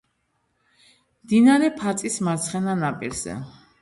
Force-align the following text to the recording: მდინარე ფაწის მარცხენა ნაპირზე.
მდინარე 1.25 1.69
ფაწის 1.83 2.17
მარცხენა 2.29 2.77
ნაპირზე. 2.85 3.37